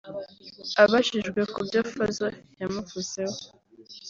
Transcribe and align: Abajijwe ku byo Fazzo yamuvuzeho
Abajijwe 0.83 1.41
ku 1.51 1.59
byo 1.67 1.81
Fazzo 1.93 2.27
yamuvuzeho 2.59 3.35